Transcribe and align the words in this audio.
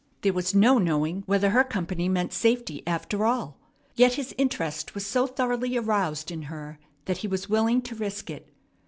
There 0.23 0.33
was 0.33 0.55
no 0.55 0.79
knowing 0.79 1.21
whether 1.27 1.51
her 1.51 1.63
company 1.63 2.09
meant 2.09 2.33
safety, 2.33 2.81
after 2.87 3.23
all. 3.23 3.59
Yet 3.93 4.13
his 4.15 4.33
interest 4.35 4.95
was 4.95 5.05
so 5.05 5.27
thoroughly 5.27 5.77
aroused 5.77 6.31
in 6.31 6.41
her 6.49 6.79
that 7.05 7.17
he 7.17 7.27
was 7.27 7.49
willing 7.49 7.83
to 7.83 7.93
risk 7.93 8.31
it. 8.31 8.51